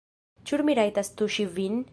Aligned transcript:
Ĉu 0.51 0.59
mi 0.69 0.77
rajtas 0.81 1.13
tuŝi 1.21 1.47
vin? 1.59 1.83